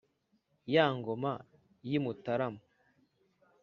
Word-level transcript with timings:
Ya 0.73 0.85
ngoma 0.97 1.33
y’i 1.89 1.99
Mutarama, 2.03 2.61